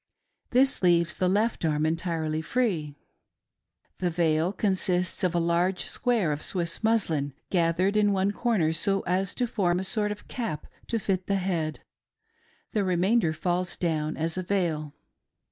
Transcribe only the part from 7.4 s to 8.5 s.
gathered in one